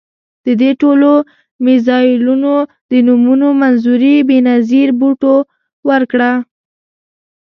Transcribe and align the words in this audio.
د 0.45 0.47
دې 0.61 0.71
ټولو 0.81 1.11
میزایلونو 1.65 2.53
د 2.91 2.93
نومونو 3.07 3.47
منظوري 3.61 4.15
بېنظیر 4.29 4.89
بوټو 4.99 5.35
ورکړه. 5.89 6.31